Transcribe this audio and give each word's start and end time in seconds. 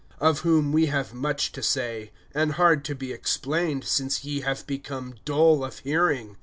(11)Of 0.19 0.37
whom 0.39 0.71
we 0.71 0.87
have 0.87 1.13
much 1.13 1.51
to 1.51 1.61
say, 1.61 2.09
and 2.33 2.53
hard 2.53 2.83
to 2.85 2.95
be 2.95 3.13
explained, 3.13 3.83
since 3.83 4.23
ye 4.23 4.41
have 4.41 4.65
become 4.65 5.13
dull 5.25 5.63
of 5.63 5.77
hearing. 5.77 6.37